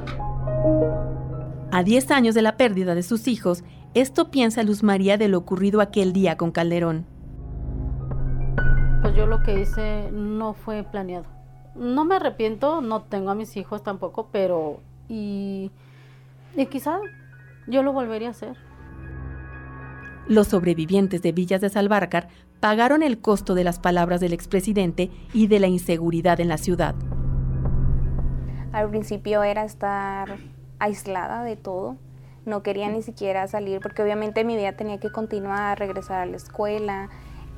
A 1.72 1.84
10 1.84 2.12
años 2.12 2.36
de 2.36 2.42
la 2.42 2.58
pérdida 2.58 2.96
de 2.96 3.04
sus 3.04 3.28
hijos, 3.28 3.64
esto 3.94 4.30
piensa 4.30 4.64
Luz 4.64 4.84
María 4.84 5.18
de 5.18 5.28
lo 5.28 5.40
ocurrido 5.40 5.82
aquel 5.82 6.14
día 6.14 6.38
con 6.38 6.52
Calderón. 6.52 7.06
Pues 9.02 9.16
yo 9.16 9.26
lo 9.26 9.44
que 9.44 9.60
hice 9.60 10.10
no 10.12 10.54
fue 10.54 10.84
planeado. 10.84 11.26
No 11.76 12.06
me 12.06 12.16
arrepiento, 12.16 12.82
no 12.82 13.02
tengo 13.02 13.32
a 13.32 13.36
mis 13.36 13.58
hijos 13.58 13.84
tampoco, 13.84 14.30
pero 14.32 14.82
y, 15.10 15.72
y 16.56 16.66
quizá 16.68 17.00
yo 17.68 17.82
lo 17.82 17.92
volvería 17.92 18.30
a 18.30 18.32
hacer. 18.32 18.56
Los 20.28 20.48
sobrevivientes 20.48 21.22
de 21.22 21.32
Villas 21.32 21.60
de 21.60 21.70
Salvarcar 21.70 22.30
pagaron 22.64 23.04
el 23.04 23.20
costo 23.20 23.56
de 23.56 23.66
las 23.66 23.78
palabras 23.78 24.22
del 24.22 24.32
expresidente 24.32 25.12
y 25.34 25.48
de 25.48 25.60
la 25.60 25.68
inseguridad 25.68 26.40
en 26.40 26.48
la 26.48 26.58
ciudad. 26.58 26.96
Al 28.72 28.90
principio 28.90 29.44
era 29.44 29.66
estar 29.66 30.38
aislada 30.80 31.44
de 31.44 31.58
todo. 31.58 31.98
No 32.46 32.64
quería 32.64 32.88
ni 32.88 33.02
siquiera 33.02 33.46
salir 33.48 33.82
porque 33.82 34.02
obviamente 34.02 34.46
mi 34.46 34.56
vida 34.56 34.78
tenía 34.78 34.98
que 34.98 35.12
continuar, 35.12 35.78
regresar 35.78 36.22
a 36.22 36.26
la 36.26 36.38
escuela. 36.38 37.10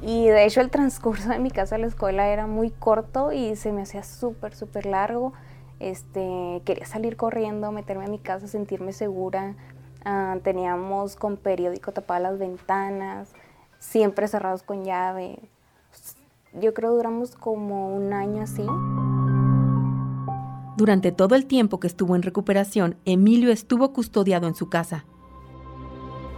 Y 0.01 0.25
de 0.25 0.43
hecho 0.43 0.59
el 0.59 0.71
transcurso 0.71 1.29
de 1.29 1.37
mi 1.37 1.51
casa 1.51 1.75
a 1.75 1.77
la 1.77 1.85
escuela 1.85 2.27
era 2.29 2.47
muy 2.47 2.71
corto 2.71 3.31
y 3.31 3.55
se 3.55 3.71
me 3.71 3.83
hacía 3.83 4.01
súper, 4.01 4.55
súper 4.55 4.87
largo. 4.87 5.33
Este, 5.79 6.63
quería 6.65 6.87
salir 6.87 7.15
corriendo, 7.15 7.71
meterme 7.71 8.05
a 8.05 8.09
mi 8.09 8.17
casa, 8.17 8.47
sentirme 8.47 8.91
segura. 8.91 9.53
Uh, 10.03 10.39
teníamos 10.39 11.15
con 11.15 11.37
periódico 11.37 11.91
tapadas 11.91 12.23
las 12.23 12.39
ventanas, 12.39 13.35
siempre 13.85 14.27
cerrados 14.27 14.63
con 14.63 14.83
llave. 14.83 15.39
Yo 16.53 16.73
creo 16.73 16.93
duramos 16.93 17.35
como 17.35 17.95
un 17.95 18.13
año 18.13 18.43
así. 18.43 18.65
Durante 20.77 21.11
todo 21.11 21.35
el 21.35 21.45
tiempo 21.45 21.79
que 21.79 21.87
estuvo 21.87 22.15
en 22.15 22.21
recuperación, 22.21 22.97
Emilio 23.05 23.51
estuvo 23.51 23.93
custodiado 23.93 24.47
en 24.47 24.55
su 24.55 24.69
casa. 24.69 25.05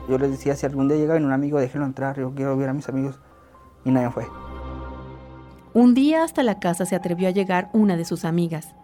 Yo 0.08 0.18
les 0.18 0.32
decía, 0.32 0.56
si 0.56 0.66
algún 0.66 0.88
día 0.88 0.98
llega 0.98 1.16
un 1.16 1.32
amigo, 1.32 1.60
déjenlo 1.60 1.86
entrar, 1.86 2.20
yo 2.20 2.34
quiero 2.36 2.56
ver 2.56 2.70
a 2.70 2.74
mis 2.74 2.88
amigos. 2.90 3.20
Y 3.84 3.92
nadie 3.92 4.12
fue. 4.12 4.28
Un 5.74 5.94
día 5.94 6.24
hasta 6.24 6.44
la 6.44 6.60
casa 6.60 6.86
se 6.86 6.96
atrevió 6.96 7.28
a 7.28 7.32
llegar 7.32 7.70
una 7.74 7.98
de 7.98 8.06
sus 8.06 8.26
amigas. 8.26 8.76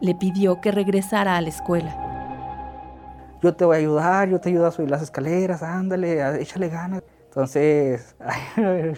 Le 0.00 0.14
pidió 0.14 0.60
que 0.60 0.72
regresara 0.72 1.36
a 1.36 1.40
la 1.40 1.48
escuela. 1.48 3.38
Yo 3.42 3.54
te 3.54 3.64
voy 3.64 3.76
a 3.76 3.80
ayudar, 3.80 4.28
yo 4.28 4.40
te 4.40 4.50
ayudo 4.50 4.66
a 4.66 4.70
subir 4.70 4.90
las 4.90 5.02
escaleras, 5.02 5.62
ándale, 5.62 6.40
échale 6.40 6.68
ganas. 6.68 7.02
Entonces, 7.32 8.14
ay, 8.20 8.92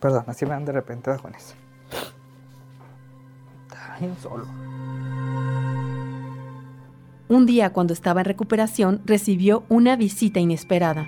Perdón, 0.00 0.24
así 0.26 0.44
me 0.44 0.50
dan 0.50 0.64
de 0.64 0.72
repente 0.72 1.08
bajones. 1.10 1.54
Está 3.68 3.96
bien 4.00 4.16
solo. 4.20 4.46
Un 7.28 7.46
día, 7.46 7.72
cuando 7.72 7.92
estaba 7.92 8.22
en 8.22 8.24
recuperación, 8.24 9.00
recibió 9.04 9.62
una 9.68 9.94
visita 9.94 10.40
inesperada. 10.40 11.06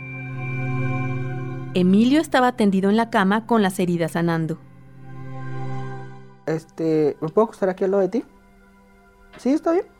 Emilio 1.74 2.20
estaba 2.20 2.52
tendido 2.52 2.88
en 2.88 2.96
la 2.96 3.10
cama 3.10 3.46
con 3.46 3.62
las 3.62 3.80
heridas 3.80 4.12
sanando. 4.12 4.58
Este, 6.46 7.16
¿me 7.20 7.28
puedo 7.30 7.46
acostar 7.46 7.68
aquí 7.68 7.82
al 7.82 7.90
lado 7.90 8.02
de 8.02 8.08
ti? 8.10 8.24
Sí, 9.38 9.50
está 9.50 9.72
bien. 9.72 9.99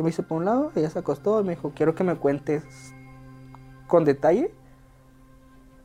Yo 0.00 0.04
me 0.04 0.08
hice 0.08 0.22
por 0.22 0.38
un 0.38 0.46
lado, 0.46 0.72
ella 0.76 0.88
se 0.88 0.98
acostó 0.98 1.42
y 1.42 1.44
me 1.44 1.56
dijo, 1.56 1.72
quiero 1.76 1.94
que 1.94 2.04
me 2.04 2.14
cuentes 2.16 2.94
con 3.86 4.06
detalle 4.06 4.50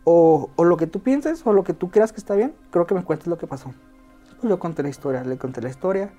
o, 0.05 0.49
lo 0.57 0.77
que 0.77 0.87
tú 0.87 1.01
pienses 1.01 1.45
o 1.45 1.51
lo 1.51 1.65
que 1.65 1.73
tú 1.73 1.91
creas 1.91 2.13
que 2.13 2.19
está 2.19 2.33
bien, 2.33 2.55
creo 2.71 2.87
que 2.87 2.95
me 2.95 3.03
cuentes 3.03 3.27
lo 3.27 3.37
que 3.37 3.45
pasó. 3.45 3.73
Pues 4.39 4.49
yo 4.49 4.57
conté 4.57 4.83
la 4.83 4.87
historia, 4.87 5.21
le 5.25 5.37
conté 5.37 5.61
la 5.61 5.67
historia. 5.67 6.13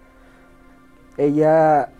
Ella, 1.16 1.90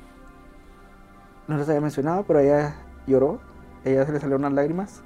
no 1.49 1.57
les 1.57 1.67
había 1.67 1.81
mencionado, 1.81 2.25
pero 2.25 2.41
ella 2.41 2.77
lloró, 3.07 3.41
ella 3.83 4.05
se 4.05 4.13
le 4.13 4.21
salieron 4.21 4.43
unas 4.43 4.53
lágrimas 4.53 5.03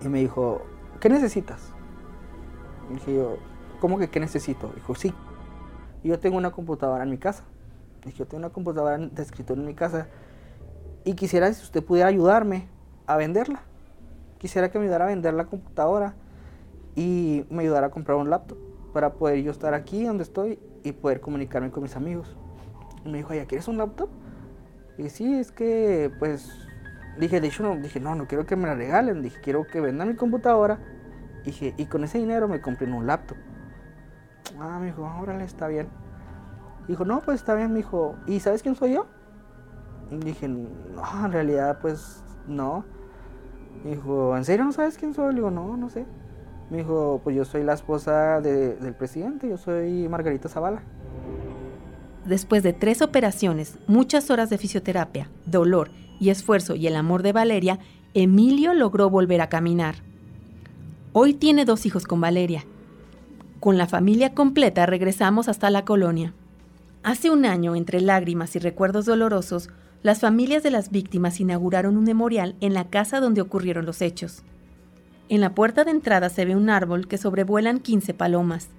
y 0.00 0.08
me 0.08 0.20
dijo, 0.20 0.62
¿qué 0.98 1.10
necesitas? 1.10 1.74
Y 2.88 2.94
dije 2.94 3.16
yo, 3.16 3.36
¿cómo 3.80 3.98
que 3.98 4.08
qué 4.08 4.18
necesito? 4.18 4.72
Dijo, 4.74 4.94
sí, 4.94 5.12
yo 6.02 6.18
tengo 6.20 6.38
una 6.38 6.52
computadora 6.52 7.04
en 7.04 7.10
mi 7.10 7.18
casa. 7.18 7.44
Dije, 8.06 8.18
yo 8.18 8.26
tengo 8.26 8.38
una 8.38 8.50
computadora 8.50 8.96
de 8.96 9.22
escritorio 9.22 9.62
en 9.62 9.66
mi 9.68 9.74
casa 9.74 10.06
y 11.04 11.12
quisiera 11.12 11.52
si 11.52 11.62
usted 11.62 11.84
pudiera 11.84 12.08
ayudarme 12.08 12.68
a 13.06 13.16
venderla 13.16 13.62
quisiera 14.38 14.70
que 14.70 14.78
me 14.78 14.84
ayudara 14.84 15.06
a 15.06 15.08
vender 15.08 15.34
la 15.34 15.44
computadora 15.46 16.14
y 16.94 17.44
me 17.50 17.62
ayudara 17.62 17.88
a 17.88 17.90
comprar 17.90 18.16
un 18.16 18.30
laptop 18.30 18.58
para 18.92 19.14
poder 19.14 19.42
yo 19.42 19.50
estar 19.50 19.74
aquí 19.74 20.04
donde 20.04 20.22
estoy 20.22 20.58
y 20.82 20.92
poder 20.92 21.20
comunicarme 21.20 21.70
con 21.70 21.82
mis 21.82 21.96
amigos. 21.96 22.36
Me 23.04 23.18
dijo, 23.18 23.34
¿ya 23.34 23.46
quieres 23.46 23.68
un 23.68 23.78
laptop? 23.78 24.08
Y 24.98 25.08
sí, 25.10 25.34
es 25.34 25.52
que 25.52 26.10
pues 26.18 26.50
dije, 27.18 27.40
de 27.40 27.48
hecho 27.48 27.62
no, 27.62 27.76
dije, 27.76 28.00
no, 28.00 28.14
no 28.14 28.26
quiero 28.26 28.46
que 28.46 28.56
me 28.56 28.66
la 28.66 28.74
regalen, 28.74 29.22
dije, 29.22 29.40
quiero 29.42 29.66
que 29.66 29.80
vendan 29.80 30.08
mi 30.08 30.14
computadora. 30.14 30.78
Y 31.44 31.74
y 31.76 31.86
con 31.86 32.02
ese 32.04 32.18
dinero 32.18 32.48
me 32.48 32.60
compré 32.60 32.90
un 32.90 33.06
laptop. 33.06 33.36
Ah, 34.58 34.78
me 34.80 34.86
dijo, 34.86 35.02
órale, 35.20 35.44
está 35.44 35.68
bien. 35.68 35.88
Dijo, 36.88 37.04
no, 37.04 37.20
pues 37.20 37.40
está 37.40 37.54
bien, 37.54 37.70
me 37.70 37.78
dijo, 37.78 38.14
¿y 38.26 38.40
sabes 38.40 38.62
quién 38.62 38.74
soy 38.74 38.94
yo? 38.94 39.06
Y 40.10 40.16
dije, 40.18 40.48
no, 40.48 40.64
en 41.24 41.32
realidad, 41.32 41.78
pues 41.80 42.22
no. 42.46 42.84
Me 43.84 43.90
dijo, 43.90 44.36
¿en 44.36 44.44
serio 44.44 44.64
no 44.64 44.72
sabes 44.72 44.96
quién 44.96 45.14
soy? 45.14 45.30
Le 45.30 45.36
digo, 45.36 45.50
no, 45.50 45.76
no 45.76 45.90
sé. 45.90 46.06
Me 46.70 46.78
dijo, 46.78 47.20
pues 47.22 47.36
yo 47.36 47.44
soy 47.44 47.62
la 47.62 47.74
esposa 47.74 48.40
de, 48.40 48.76
del 48.76 48.94
presidente, 48.94 49.48
yo 49.48 49.56
soy 49.56 50.08
Margarita 50.08 50.48
Zavala. 50.48 50.82
Después 52.24 52.62
de 52.62 52.72
tres 52.72 53.02
operaciones, 53.02 53.78
muchas 53.86 54.30
horas 54.30 54.50
de 54.50 54.58
fisioterapia, 54.58 55.30
dolor 55.44 55.90
y 56.18 56.30
esfuerzo 56.30 56.74
y 56.74 56.86
el 56.88 56.96
amor 56.96 57.22
de 57.22 57.32
Valeria, 57.32 57.78
Emilio 58.14 58.74
logró 58.74 59.10
volver 59.10 59.40
a 59.40 59.48
caminar. 59.48 59.96
Hoy 61.12 61.34
tiene 61.34 61.64
dos 61.64 61.86
hijos 61.86 62.04
con 62.04 62.20
Valeria. 62.20 62.64
Con 63.60 63.78
la 63.78 63.86
familia 63.86 64.34
completa 64.34 64.86
regresamos 64.86 65.48
hasta 65.48 65.70
la 65.70 65.84
colonia. 65.84 66.34
Hace 67.06 67.30
un 67.30 67.46
año, 67.46 67.76
entre 67.76 68.00
lágrimas 68.00 68.56
y 68.56 68.58
recuerdos 68.58 69.04
dolorosos, 69.04 69.68
las 70.02 70.18
familias 70.18 70.64
de 70.64 70.72
las 70.72 70.90
víctimas 70.90 71.38
inauguraron 71.38 71.96
un 71.96 72.02
memorial 72.02 72.56
en 72.60 72.74
la 72.74 72.88
casa 72.88 73.20
donde 73.20 73.40
ocurrieron 73.40 73.86
los 73.86 74.02
hechos. 74.02 74.42
En 75.28 75.40
la 75.40 75.54
puerta 75.54 75.84
de 75.84 75.92
entrada 75.92 76.30
se 76.30 76.44
ve 76.44 76.56
un 76.56 76.68
árbol 76.68 77.06
que 77.06 77.16
sobrevuelan 77.16 77.78
15 77.78 78.12
palomas, 78.12 78.70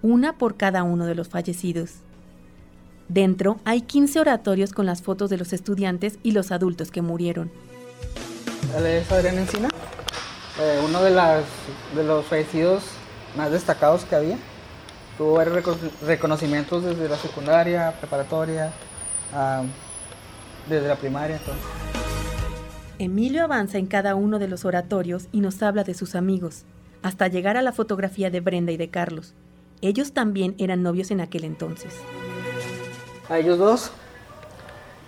una 0.00 0.38
por 0.38 0.56
cada 0.56 0.84
uno 0.84 1.04
de 1.04 1.16
los 1.16 1.28
fallecidos. 1.28 1.96
Dentro 3.10 3.60
hay 3.66 3.82
15 3.82 4.20
oratorios 4.20 4.72
con 4.72 4.86
las 4.86 5.02
fotos 5.02 5.28
de 5.28 5.36
los 5.36 5.52
estudiantes 5.52 6.18
y 6.22 6.30
los 6.30 6.52
adultos 6.52 6.90
que 6.90 7.02
murieron. 7.02 7.50
Es 8.74 9.12
Adrián 9.12 9.36
Encina, 9.36 9.68
eh, 10.58 10.80
uno 10.82 11.02
de, 11.02 11.10
de 11.10 12.04
los 12.04 12.24
fallecidos 12.24 12.84
más 13.36 13.50
destacados 13.50 14.06
que 14.06 14.16
había. 14.16 14.38
Tuvo 15.18 15.34
varios 15.34 15.64
reconocimientos 16.02 16.84
desde 16.84 17.08
la 17.08 17.16
secundaria, 17.16 17.92
preparatoria, 17.98 18.70
desde 20.68 20.88
la 20.88 20.96
primaria. 20.96 21.36
Entonces. 21.36 21.64
Emilio 22.98 23.44
avanza 23.44 23.78
en 23.78 23.86
cada 23.86 24.14
uno 24.14 24.38
de 24.38 24.48
los 24.48 24.64
oratorios 24.64 25.28
y 25.32 25.40
nos 25.40 25.62
habla 25.62 25.84
de 25.84 25.94
sus 25.94 26.14
amigos, 26.14 26.64
hasta 27.02 27.28
llegar 27.28 27.56
a 27.56 27.62
la 27.62 27.72
fotografía 27.72 28.30
de 28.30 28.40
Brenda 28.40 28.72
y 28.72 28.76
de 28.76 28.90
Carlos. 28.90 29.34
Ellos 29.82 30.12
también 30.12 30.54
eran 30.58 30.82
novios 30.82 31.10
en 31.10 31.20
aquel 31.20 31.44
entonces. 31.44 31.94
A 33.28 33.38
ellos 33.38 33.58
dos, 33.58 33.90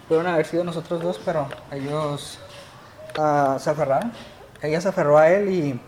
pudieron 0.07 0.33
haber 0.33 0.47
sido 0.47 0.65
nosotros 0.65 1.03
dos, 1.03 1.21
pero 1.25 1.49
ellos 1.71 2.39
uh, 3.19 3.59
se 3.59 3.71
aferraron. 3.71 4.13
Ella 4.61 4.81
se 4.81 4.89
aferró 4.89 5.17
a 5.17 5.31
él 5.31 5.49
y, 5.49 5.81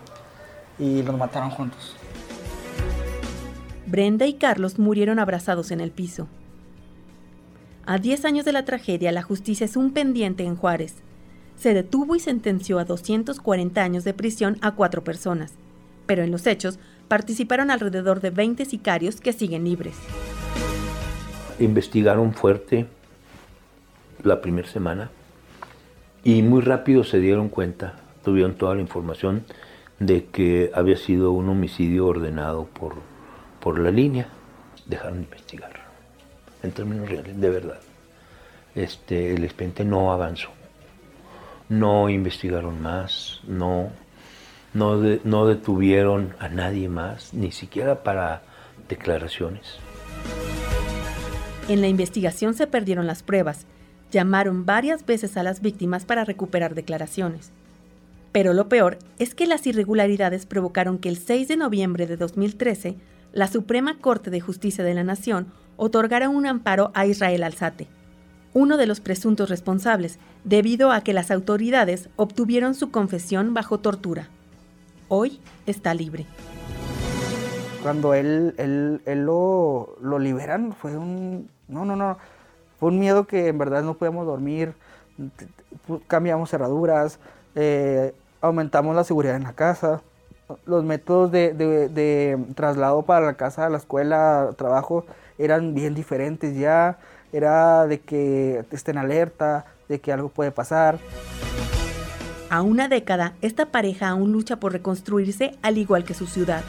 y 0.79 1.03
los 1.03 1.17
mataron 1.17 1.51
juntos. 1.51 1.97
Brenda 3.91 4.25
y 4.27 4.35
Carlos 4.35 4.79
murieron 4.79 5.19
abrazados 5.19 5.73
en 5.73 5.81
el 5.81 5.91
piso. 5.91 6.29
A 7.87 7.99
10 7.99 8.25
años 8.25 8.45
de 8.45 8.53
la 8.53 8.65
tragedia, 8.65 9.11
la 9.11 9.23
justicia 9.23 9.65
es 9.65 9.77
un 9.77 9.91
pendiente 9.91 10.45
en 10.45 10.55
Juárez. 10.55 10.95
Se 11.57 11.75
detuvo 11.75 12.15
y 12.15 12.21
sentenció 12.21 12.79
a 12.79 12.85
240 12.85 13.83
años 13.83 14.05
de 14.05 14.15
prisión 14.15 14.59
a 14.61 14.77
cuatro 14.77 15.03
personas, 15.03 15.55
pero 16.07 16.23
en 16.23 16.31
los 16.31 16.47
hechos 16.47 16.79
participaron 17.09 17.73
alrededor 17.73 18.21
de 18.21 18.31
20 18.31 18.65
sicarios 18.65 19.21
que 19.21 19.33
siguen 19.33 19.65
libres. 19.65 19.97
Investigaron 21.59 22.33
fuerte 22.33 22.87
la 24.23 24.41
primera 24.41 24.69
semana 24.69 25.11
y 26.23 26.43
muy 26.43 26.61
rápido 26.61 27.03
se 27.03 27.19
dieron 27.19 27.49
cuenta, 27.49 27.97
tuvieron 28.23 28.55
toda 28.55 28.77
la 28.77 28.83
información 28.83 29.45
de 29.99 30.27
que 30.27 30.71
había 30.75 30.97
sido 30.97 31.33
un 31.33 31.49
homicidio 31.49 32.07
ordenado 32.07 32.67
por, 32.67 33.10
por 33.61 33.79
la 33.79 33.91
línea. 33.91 34.29
Dejaron 34.87 35.19
de 35.19 35.25
investigar, 35.25 35.73
en 36.63 36.73
términos 36.73 37.09
reales, 37.09 37.41
de 37.41 37.51
verdad. 37.51 37.81
Este, 38.75 39.35
el 39.35 39.45
expediente 39.45 39.85
no 39.85 40.13
avanzó. 40.13 40.51
No 41.69 42.09
investigaron 42.09 42.81
más, 42.83 43.41
no, 43.47 43.91
no, 44.75 44.97
no 44.97 45.47
detuvieron 45.47 46.35
a 46.41 46.49
nadie 46.49 46.89
más, 46.89 47.33
ni 47.33 47.53
siquiera 47.53 48.03
para 48.03 48.43
declaraciones. 48.89 49.79
En 51.69 51.81
la 51.81 51.87
investigación 51.87 52.55
se 52.55 52.67
perdieron 52.67 53.07
las 53.07 53.23
pruebas. 53.23 53.67
Llamaron 54.11 54.67
varias 54.67 55.07
veces 55.07 55.37
a 55.37 55.45
las 55.45 55.61
víctimas 55.61 56.05
para 56.05 56.25
recuperar 56.25 56.75
declaraciones. 56.75 57.53
Pero 58.33 58.53
lo 58.55 58.69
peor 58.69 58.99
es 59.19 59.35
que 59.35 59.47
las 59.47 59.67
irregularidades 59.67 60.47
provocaron 60.47 60.99
que 60.99 61.09
el 61.09 61.17
6 61.17 61.47
de 61.49 61.57
noviembre 61.57 62.07
de 62.07 62.17
2013, 62.17 62.97
la 63.33 63.47
Suprema 63.47 63.99
Corte 63.99 64.31
de 64.31 64.41
Justicia 64.41 64.83
de 64.83 64.95
la 64.95 65.05
Nación 65.05 65.53
otorgara 65.77 66.29
un 66.29 66.47
amparo 66.47 66.91
a 66.95 67.07
Israel 67.07 67.45
Alzate, 67.45 67.89
uno 68.53 68.77
de 68.77 68.87
los 68.87 69.01
presuntos 69.01 69.49
responsables, 69.49 70.19
debido 70.45 70.91
a 70.91 71.03
que 71.03 71.13
las 71.13 71.31
autoridades 71.31 72.09
obtuvieron 72.17 72.75
su 72.75 72.91
confesión 72.91 73.55
bajo 73.55 73.79
tortura. 73.79 74.29
Hoy 75.09 75.41
está 75.67 75.95
libre. 75.95 76.27
Cuando 77.83 78.15
él, 78.15 78.55
lo 79.07 80.19
liberan, 80.19 80.73
fue 80.73 80.97
un... 80.97 81.49
No, 81.69 81.85
no, 81.85 81.97
no. 81.97 82.19
Fue 82.79 82.89
un 82.89 82.99
miedo 82.99 83.27
que 83.27 83.49
en 83.49 83.59
verdad 83.59 83.83
no 83.83 83.95
podíamos 83.95 84.27
dormir. 84.27 84.75
Cambiamos 86.09 86.51
cerraduras, 86.51 87.21
eh, 87.55 88.15
aumentamos 88.41 88.95
la 88.97 89.05
seguridad 89.05 89.37
en 89.37 89.45
la 89.45 89.53
casa. 89.53 90.03
Los 90.67 90.85
métodos 90.85 91.31
de, 91.31 91.55
de, 91.55 92.39
traslado 92.55 93.03
para 93.03 93.27
la 93.27 93.35
casa, 93.35 93.69
la 93.69 93.79
escuela, 93.79 94.51
trabajo, 94.57 95.05
eran 95.39 95.75
bien 95.75 95.95
diferentes 95.95 96.57
ya. 96.57 96.99
Era 97.33 97.87
de 97.87 98.01
que 98.01 98.65
estén 98.73 98.99
alerta, 98.99 99.67
de 99.89 100.01
que 100.01 100.13
algo 100.13 100.29
puede 100.29 100.51
pasar. 100.51 100.99
A 102.51 102.63
una 102.63 102.89
década, 102.89 103.35
esta 103.43 103.67
pareja 103.67 104.09
aún 104.09 104.33
lucha 104.33 104.57
por 104.57 104.73
reconstruirse 104.73 105.57
al 105.63 105.79
igual 105.79 106.05
que 106.05 106.15
su 106.15 106.27
ciudad. 106.27 106.63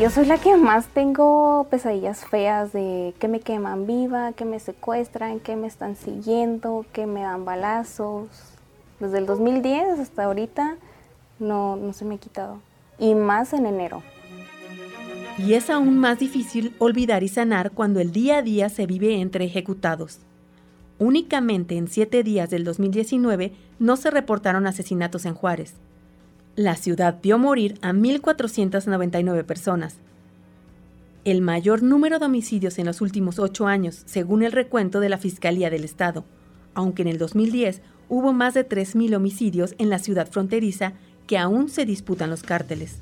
Yo 0.00 0.08
soy 0.08 0.24
la 0.24 0.38
que 0.38 0.56
más 0.56 0.86
tengo 0.86 1.66
pesadillas 1.70 2.24
feas 2.24 2.72
de 2.72 3.14
que 3.18 3.28
me 3.28 3.40
queman 3.40 3.86
viva, 3.86 4.32
que 4.32 4.46
me 4.46 4.58
secuestran, 4.58 5.38
que 5.38 5.54
me 5.54 5.66
están 5.66 5.96
siguiendo, 5.96 6.86
que 6.94 7.04
me 7.04 7.20
dan 7.20 7.44
balazos. 7.44 8.28
Desde 9.00 9.18
el 9.18 9.26
2010 9.26 9.98
hasta 9.98 10.24
ahorita 10.24 10.76
no, 11.42 11.76
no 11.76 11.92
se 11.92 12.04
me 12.04 12.14
ha 12.14 12.18
quitado. 12.18 12.60
Y 12.98 13.14
más 13.14 13.52
en 13.52 13.66
enero. 13.66 14.02
Y 15.38 15.54
es 15.54 15.70
aún 15.70 15.98
más 15.98 16.18
difícil 16.18 16.74
olvidar 16.78 17.22
y 17.22 17.28
sanar 17.28 17.72
cuando 17.72 18.00
el 18.00 18.12
día 18.12 18.38
a 18.38 18.42
día 18.42 18.68
se 18.68 18.86
vive 18.86 19.20
entre 19.20 19.44
ejecutados. 19.44 20.20
Únicamente 20.98 21.76
en 21.76 21.88
siete 21.88 22.22
días 22.22 22.50
del 22.50 22.64
2019 22.64 23.52
no 23.78 23.96
se 23.96 24.10
reportaron 24.10 24.66
asesinatos 24.66 25.24
en 25.24 25.34
Juárez. 25.34 25.74
La 26.54 26.76
ciudad 26.76 27.18
vio 27.22 27.38
morir 27.38 27.78
a 27.82 27.92
1.499 27.92 29.44
personas. 29.44 29.96
El 31.24 31.40
mayor 31.40 31.82
número 31.82 32.18
de 32.18 32.26
homicidios 32.26 32.78
en 32.78 32.86
los 32.86 33.00
últimos 33.00 33.38
ocho 33.38 33.66
años, 33.66 34.02
según 34.04 34.42
el 34.42 34.52
recuento 34.52 35.00
de 35.00 35.08
la 35.08 35.18
Fiscalía 35.18 35.70
del 35.70 35.84
Estado, 35.84 36.24
aunque 36.74 37.02
en 37.02 37.08
el 37.08 37.18
2010 37.18 37.80
hubo 38.08 38.32
más 38.32 38.54
de 38.54 38.68
3.000 38.68 39.16
homicidios 39.16 39.74
en 39.78 39.88
la 39.88 39.98
ciudad 39.98 40.28
fronteriza 40.30 40.92
que 41.32 41.38
aún 41.38 41.70
se 41.70 41.86
disputan 41.86 42.28
los 42.28 42.42
cárteles. 42.42 42.98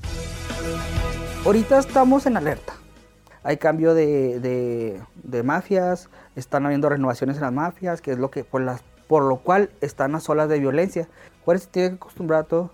Ahorita 1.45 1.81
estamos 1.81 2.27
en 2.27 2.37
alerta. 2.37 2.75
Hay 3.43 3.57
cambio 3.57 3.93
de, 3.93 5.03
mafias, 5.43 6.09
están 6.37 6.65
habiendo 6.65 6.89
renovaciones 6.89 7.39
en 7.39 7.43
las 7.43 7.53
mafias, 7.53 8.01
que 8.01 8.13
es 8.13 8.19
lo 8.21 8.31
que 8.31 8.45
por, 8.45 8.61
las, 8.61 8.85
por 9.09 9.25
lo 9.25 9.39
cual 9.39 9.71
están 9.81 10.13
las 10.13 10.29
olas 10.29 10.49
de 10.49 10.61
violencia. 10.61 11.09
Juárez 11.45 11.67
tiene 11.67 11.89
que 11.89 11.95
acostumbrar 11.97 12.43
a 12.43 12.45
todo. 12.45 12.71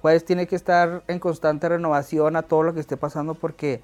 Juárez 0.00 0.24
tiene 0.24 0.46
que 0.46 0.56
estar 0.56 1.02
en 1.06 1.18
constante 1.18 1.68
renovación 1.68 2.34
a 2.36 2.40
todo 2.40 2.62
lo 2.62 2.72
que 2.72 2.80
esté 2.80 2.96
pasando 2.96 3.34
porque 3.34 3.82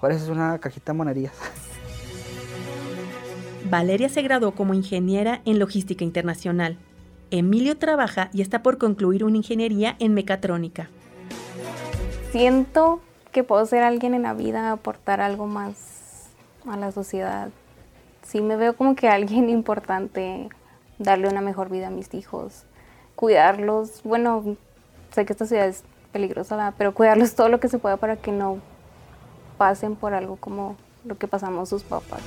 Juárez 0.00 0.20
es 0.20 0.30
una 0.30 0.58
cajita 0.58 0.90
de 0.90 0.98
monerías. 0.98 1.34
Valeria 3.70 4.08
se 4.08 4.20
graduó 4.22 4.50
como 4.56 4.74
ingeniera 4.74 5.42
en 5.44 5.60
logística 5.60 6.02
internacional. 6.02 6.76
Emilio 7.30 7.78
trabaja 7.78 8.30
y 8.32 8.42
está 8.42 8.62
por 8.62 8.78
concluir 8.78 9.24
una 9.24 9.36
ingeniería 9.36 9.96
en 9.98 10.14
mecatrónica. 10.14 10.88
Siento 12.32 13.00
que 13.32 13.44
puedo 13.44 13.64
ser 13.66 13.82
alguien 13.82 14.14
en 14.14 14.22
la 14.22 14.34
vida, 14.34 14.72
aportar 14.72 15.20
algo 15.20 15.46
más 15.46 16.28
a 16.66 16.76
la 16.76 16.92
sociedad. 16.92 17.50
Sí 18.22 18.40
me 18.40 18.56
veo 18.56 18.74
como 18.74 18.94
que 18.94 19.08
alguien 19.08 19.48
importante, 19.50 20.48
darle 20.98 21.28
una 21.28 21.40
mejor 21.40 21.70
vida 21.70 21.88
a 21.88 21.90
mis 21.90 22.12
hijos, 22.14 22.64
cuidarlos. 23.16 24.02
Bueno, 24.04 24.56
sé 25.10 25.24
que 25.24 25.32
esta 25.32 25.46
ciudad 25.46 25.68
es 25.68 25.84
peligrosa, 26.12 26.74
pero 26.76 26.94
cuidarlos 26.94 27.34
todo 27.34 27.48
lo 27.48 27.60
que 27.60 27.68
se 27.68 27.78
pueda 27.78 27.96
para 27.96 28.16
que 28.16 28.32
no 28.32 28.58
pasen 29.58 29.94
por 29.94 30.14
algo 30.14 30.36
como 30.36 30.76
lo 31.04 31.18
que 31.18 31.28
pasamos 31.28 31.68
sus 31.68 31.82
papás. 31.82 32.22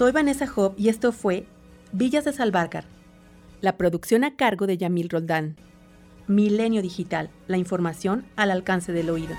Soy 0.00 0.12
Vanessa 0.12 0.46
Job 0.46 0.72
y 0.78 0.88
esto 0.88 1.12
fue 1.12 1.44
Villas 1.92 2.24
de 2.24 2.32
Salvarcar. 2.32 2.84
La 3.60 3.76
producción 3.76 4.24
a 4.24 4.34
cargo 4.34 4.66
de 4.66 4.78
Yamil 4.78 5.10
Roldán. 5.10 5.56
Milenio 6.26 6.80
Digital, 6.80 7.28
la 7.48 7.58
información 7.58 8.24
al 8.34 8.50
alcance 8.50 8.94
del 8.94 9.10
oído. 9.10 9.36